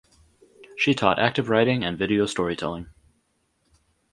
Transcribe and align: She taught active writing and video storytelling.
She 0.77 0.95
taught 0.95 1.19
active 1.19 1.47
writing 1.47 1.83
and 1.83 1.95
video 1.95 2.25
storytelling. 2.25 2.87